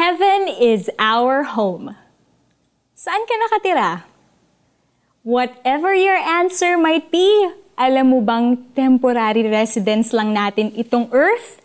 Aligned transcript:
Heaven 0.00 0.48
is 0.48 0.88
our 0.96 1.44
home. 1.44 1.92
Saan 2.96 3.20
ka 3.28 3.36
nakatira? 3.36 4.08
Whatever 5.20 5.92
your 5.92 6.16
answer 6.16 6.80
might 6.80 7.12
be, 7.12 7.28
alam 7.76 8.08
mo 8.08 8.24
bang 8.24 8.64
temporary 8.72 9.44
residence 9.44 10.16
lang 10.16 10.32
natin 10.32 10.72
itong 10.72 11.12
earth? 11.12 11.60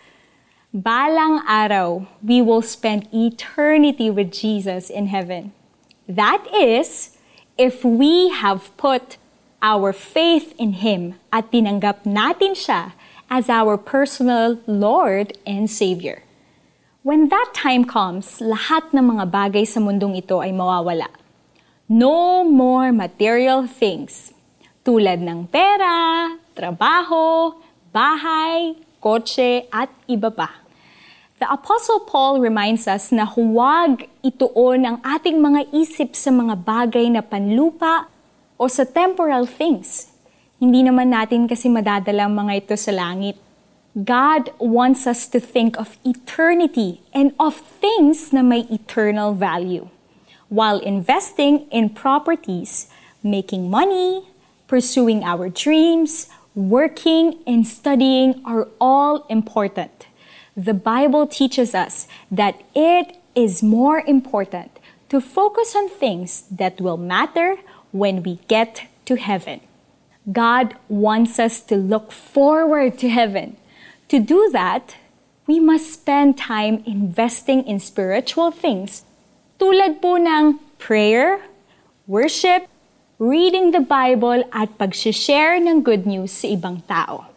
Balang 0.76 1.48
araw, 1.48 2.12
we 2.20 2.44
will 2.44 2.60
spend 2.60 3.08
eternity 3.16 4.12
with 4.12 4.36
Jesus 4.36 4.92
in 4.92 5.08
heaven. 5.08 5.56
That 6.04 6.44
is, 6.52 7.16
if 7.56 7.88
we 7.88 8.36
have 8.36 8.68
put 8.76 9.16
our 9.64 9.96
faith 9.96 10.52
in 10.60 10.84
Him 10.84 11.16
at 11.32 11.56
tinanggap 11.56 12.04
natin 12.04 12.52
siya 12.52 13.00
as 13.32 13.48
our 13.48 13.80
personal 13.80 14.60
Lord 14.68 15.40
and 15.48 15.72
Savior. 15.72 16.25
When 17.06 17.30
that 17.30 17.54
time 17.54 17.86
comes, 17.86 18.42
lahat 18.42 18.90
ng 18.90 19.06
mga 19.06 19.30
bagay 19.30 19.62
sa 19.70 19.78
mundong 19.78 20.18
ito 20.18 20.42
ay 20.42 20.50
mawawala. 20.50 21.06
No 21.86 22.42
more 22.42 22.90
material 22.90 23.70
things 23.70 24.34
tulad 24.82 25.22
ng 25.22 25.46
pera, 25.46 26.34
trabaho, 26.58 27.54
bahay, 27.94 28.74
kotse, 28.98 29.70
at 29.70 29.94
iba 30.10 30.34
pa. 30.34 30.66
The 31.38 31.46
Apostle 31.46 32.10
Paul 32.10 32.42
reminds 32.42 32.90
us 32.90 33.14
na 33.14 33.30
huwag 33.30 34.10
ituon 34.26 34.90
ang 34.90 34.98
ating 35.06 35.38
mga 35.38 35.78
isip 35.78 36.18
sa 36.18 36.34
mga 36.34 36.58
bagay 36.58 37.06
na 37.14 37.22
panlupa 37.22 38.10
o 38.58 38.66
sa 38.66 38.82
temporal 38.82 39.46
things. 39.46 40.10
Hindi 40.58 40.82
naman 40.82 41.14
natin 41.14 41.46
kasi 41.46 41.70
madadala 41.70 42.26
mga 42.26 42.66
ito 42.66 42.74
sa 42.74 42.90
langit. 42.90 43.45
God 44.04 44.52
wants 44.60 45.08
us 45.08 45.26
to 45.28 45.40
think 45.40 45.78
of 45.80 45.98
eternity 46.04 47.02
and 47.14 47.34
of 47.40 47.56
things 47.56 48.34
na 48.34 48.42
may 48.42 48.68
eternal 48.68 49.34
value 49.34 49.88
while 50.50 50.80
investing 50.80 51.68
in 51.72 51.90
properties, 51.90 52.88
making 53.24 53.70
money, 53.70 54.28
pursuing 54.68 55.24
our 55.24 55.50
dreams, 55.50 56.28
working, 56.56 57.40
and 57.48 57.66
studying 57.66 58.42
are 58.46 58.68
all 58.80 59.26
important. 59.28 60.08
The 60.58 60.74
Bible 60.74 61.26
teaches 61.26 61.74
us 61.74 62.08
that 62.30 62.62
it 62.76 63.18
is 63.34 63.64
more 63.64 64.00
important 64.00 64.72
to 65.10 65.22
focus 65.22 65.76
on 65.76 65.90
things 65.90 66.44
that 66.52 66.82
will 66.82 66.98
matter 66.98 67.58
when 67.92 68.24
we 68.24 68.40
get 68.48 68.88
to 69.06 69.16
heaven. 69.16 69.62
God 70.32 70.76
wants 70.90 71.40
us 71.40 71.62
to 71.62 71.76
look 71.76 72.12
forward 72.12 72.98
to 73.00 73.10
heaven 73.10 73.58
to 74.10 74.20
do 74.20 74.50
that, 74.52 74.96
we 75.48 75.60
must 75.60 75.94
spend 75.94 76.38
time 76.38 76.82
investing 76.86 77.66
in 77.66 77.80
spiritual 77.80 78.50
things 78.50 79.06
tulad 79.62 80.02
po 80.02 80.18
ng 80.18 80.60
prayer, 80.82 81.42
worship, 82.10 82.68
reading 83.22 83.72
the 83.72 83.80
Bible 83.80 84.44
at 84.52 84.76
pag-share 84.76 85.56
ng 85.62 85.80
good 85.80 86.04
news 86.04 86.34
sa 86.34 86.52
ibang 86.52 86.84
tao. 86.84 87.32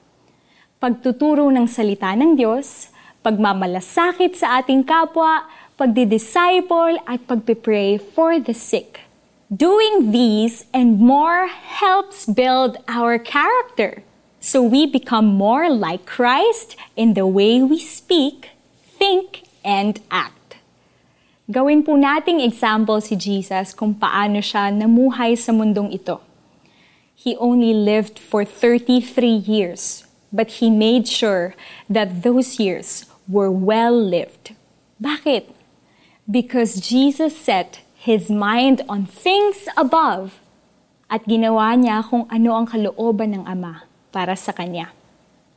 Pagtuturo 0.83 1.47
ng 1.53 1.71
salita 1.71 2.11
ng 2.19 2.35
Diyos, 2.35 2.91
pagmamalasakit 3.23 4.35
sa 4.35 4.59
ating 4.59 4.83
kapwa, 4.83 5.47
pagdi-disciple 5.79 6.99
at 7.07 7.23
pagpipray 7.31 7.99
for 8.01 8.43
the 8.43 8.55
sick. 8.55 9.07
Doing 9.49 10.11
these 10.11 10.67
and 10.75 10.99
more 10.99 11.47
helps 11.49 12.27
build 12.27 12.77
our 12.91 13.17
character 13.17 14.03
so 14.41 14.63
we 14.63 14.87
become 14.87 15.27
more 15.27 15.69
like 15.69 16.07
Christ 16.07 16.77
in 16.95 17.15
the 17.15 17.27
way 17.27 17.63
we 17.63 17.79
speak, 17.79 18.51
think, 18.87 19.43
and 19.65 19.99
act. 20.11 20.57
Gawin 21.51 21.83
po 21.83 21.99
nating 21.99 22.45
example 22.45 23.01
si 23.01 23.17
Jesus 23.17 23.75
kung 23.75 23.99
paano 23.99 24.39
siya 24.39 24.71
namuhay 24.71 25.35
sa 25.35 25.51
mundong 25.51 25.91
ito. 25.91 26.23
He 27.19 27.35
only 27.43 27.75
lived 27.75 28.21
for 28.21 28.47
33 28.47 29.03
years, 29.43 30.07
but 30.31 30.63
he 30.63 30.71
made 30.71 31.11
sure 31.11 31.59
that 31.91 32.23
those 32.23 32.63
years 32.63 33.11
were 33.27 33.51
well 33.51 33.97
lived. 33.97 34.55
Bakit? 35.03 35.51
Because 36.31 36.79
Jesus 36.79 37.35
set 37.35 37.83
his 37.99 38.31
mind 38.31 38.87
on 38.87 39.09
things 39.09 39.67
above 39.75 40.39
at 41.11 41.27
ginawa 41.27 41.75
niya 41.75 42.07
kung 42.07 42.31
ano 42.31 42.55
ang 42.55 42.71
kalooban 42.71 43.35
ng 43.35 43.45
Ama 43.49 43.88
para 44.19 44.35
sa 44.35 44.51
kanya. 44.51 44.91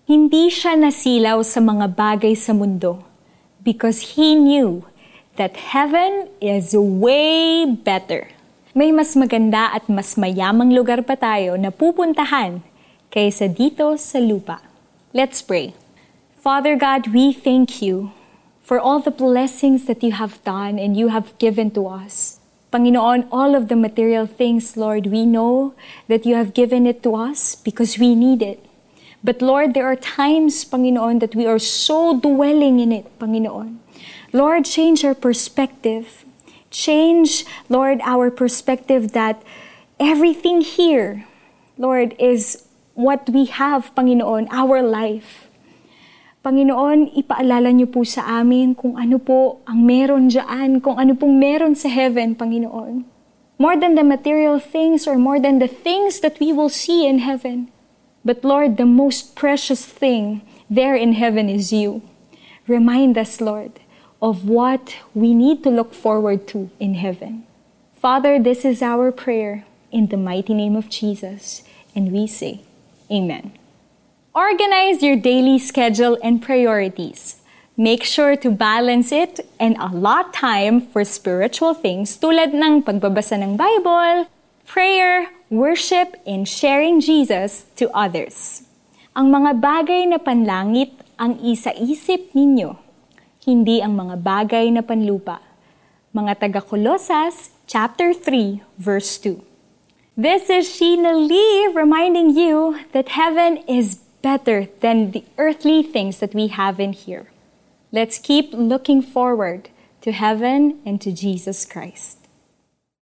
Hindi 0.05 0.53
siya 0.53 0.77
nasilaw 0.77 1.41
sa 1.41 1.57
mga 1.57 1.97
bagay 1.97 2.37
sa 2.37 2.53
mundo 2.53 3.01
because 3.65 4.13
he 4.13 4.37
knew 4.37 4.85
that 5.41 5.73
heaven 5.73 6.29
is 6.37 6.77
way 6.77 7.65
better. 7.65 8.29
May 8.77 8.93
mas 8.93 9.17
maganda 9.17 9.73
at 9.73 9.89
mas 9.89 10.13
mayamang 10.13 10.69
lugar 10.69 11.01
pa 11.01 11.17
tayo 11.17 11.57
na 11.57 11.73
pupuntahan 11.73 12.61
kaysa 13.09 13.49
dito 13.49 13.97
sa 13.97 14.21
lupa. 14.21 14.61
Let's 15.09 15.41
pray. 15.41 15.73
Father 16.37 16.77
God, 16.77 17.09
we 17.09 17.33
thank 17.33 17.81
you 17.81 18.13
for 18.61 18.77
all 18.77 19.01
the 19.01 19.13
blessings 19.13 19.89
that 19.89 20.05
you 20.05 20.13
have 20.13 20.37
done 20.45 20.77
and 20.77 20.93
you 20.93 21.09
have 21.09 21.33
given 21.41 21.73
to 21.73 21.89
us. 21.89 22.40
Panginoon, 22.71 23.27
all 23.31 23.53
of 23.53 23.67
the 23.67 23.75
material 23.75 24.25
things, 24.25 24.77
Lord, 24.77 25.07
we 25.07 25.25
know 25.25 25.75
that 26.07 26.25
you 26.25 26.35
have 26.35 26.53
given 26.53 26.87
it 26.87 27.03
to 27.03 27.15
us 27.15 27.55
because 27.55 27.97
we 27.99 28.15
need 28.15 28.41
it. 28.41 28.65
But 29.23 29.41
Lord, 29.41 29.73
there 29.73 29.85
are 29.85 29.95
times, 29.95 30.63
Panginoon, 30.63 31.19
that 31.19 31.35
we 31.35 31.45
are 31.45 31.59
so 31.59 32.19
dwelling 32.19 32.79
in 32.79 32.91
it, 32.91 33.19
Panginoon. 33.19 33.77
Lord, 34.31 34.65
change 34.65 35.03
our 35.03 35.13
perspective. 35.13 36.23
Change, 36.71 37.45
Lord, 37.67 37.99
our 38.03 38.31
perspective 38.31 39.11
that 39.11 39.43
everything 39.99 40.61
here, 40.61 41.27
Lord, 41.77 42.15
is 42.17 42.67
what 42.93 43.29
we 43.29 43.45
have, 43.45 43.93
Panginoon, 43.95 44.47
our 44.49 44.81
life. 44.81 45.50
Panginoon, 46.41 47.13
ipaalala 47.13 47.69
niyo 47.69 47.85
po 47.85 48.01
sa 48.01 48.41
amin 48.41 48.73
kung 48.73 48.97
ano 48.97 49.21
po 49.21 49.61
ang 49.69 49.85
meron 49.85 50.25
dyan, 50.25 50.81
kung 50.81 50.97
ano 50.97 51.13
pong 51.13 51.37
meron 51.37 51.77
sa 51.77 51.85
heaven, 51.85 52.33
Panginoon. 52.33 53.05
More 53.61 53.77
than 53.77 53.93
the 53.93 54.01
material 54.01 54.57
things 54.57 55.05
or 55.05 55.21
more 55.21 55.37
than 55.37 55.61
the 55.61 55.69
things 55.69 56.25
that 56.25 56.41
we 56.41 56.49
will 56.49 56.73
see 56.73 57.05
in 57.05 57.21
heaven. 57.21 57.69
But 58.25 58.41
Lord, 58.41 58.81
the 58.81 58.89
most 58.89 59.37
precious 59.37 59.85
thing 59.85 60.41
there 60.65 60.97
in 60.97 61.13
heaven 61.13 61.45
is 61.45 61.69
you. 61.69 62.01
Remind 62.65 63.21
us, 63.21 63.37
Lord, 63.37 63.77
of 64.17 64.49
what 64.49 64.97
we 65.13 65.37
need 65.37 65.61
to 65.61 65.69
look 65.69 65.93
forward 65.93 66.49
to 66.57 66.73
in 66.81 66.97
heaven. 66.97 67.45
Father, 67.93 68.41
this 68.41 68.65
is 68.65 68.81
our 68.81 69.13
prayer 69.13 69.69
in 69.93 70.09
the 70.09 70.17
mighty 70.17 70.57
name 70.57 70.73
of 70.73 70.89
Jesus, 70.89 71.61
and 71.93 72.09
we 72.09 72.25
say, 72.25 72.65
Amen. 73.13 73.60
Organize 74.31 75.03
your 75.03 75.19
daily 75.19 75.59
schedule 75.59 76.15
and 76.23 76.39
priorities. 76.39 77.43
Make 77.75 78.07
sure 78.07 78.39
to 78.39 78.47
balance 78.47 79.11
it 79.11 79.43
and 79.59 79.75
allot 79.75 80.31
time 80.31 80.87
for 80.87 81.03
spiritual 81.03 81.75
things 81.75 82.15
tulad 82.15 82.55
ng 82.55 82.87
pagbabasa 82.87 83.35
ng 83.43 83.59
Bible, 83.59 84.31
prayer, 84.63 85.35
worship, 85.51 86.15
and 86.23 86.47
sharing 86.47 87.03
Jesus 87.03 87.67
to 87.75 87.91
others. 87.91 88.63
Ang 89.19 89.35
mga 89.35 89.59
bagay 89.59 90.07
na 90.07 90.15
panlangit 90.15 90.95
ang 91.19 91.35
isa-isip 91.43 92.31
ninyo, 92.31 92.79
hindi 93.43 93.83
ang 93.83 93.99
mga 93.99 94.15
bagay 94.15 94.71
na 94.71 94.79
panlupa. 94.79 95.43
Mga 96.15 96.39
taga-Kolosas, 96.39 97.51
chapter 97.67 98.15
3, 98.15 98.63
verse 98.79 99.19
2. 99.19 99.43
This 100.15 100.47
is 100.47 100.71
Sheena 100.71 101.19
Lee 101.19 101.67
reminding 101.75 102.31
you 102.31 102.79
that 102.95 103.11
heaven 103.11 103.59
is 103.67 103.99
better 104.21 104.67
than 104.79 105.11
the 105.11 105.23
earthly 105.37 105.83
things 105.83 106.19
that 106.19 106.33
we 106.33 106.47
have 106.47 106.79
in 106.79 106.93
here. 106.93 107.27
Let's 107.91 108.17
keep 108.17 108.53
looking 108.53 109.01
forward 109.01 109.69
to 110.01 110.11
heaven 110.11 110.79
and 110.85 111.01
to 111.01 111.11
Jesus 111.11 111.65
Christ. 111.65 112.20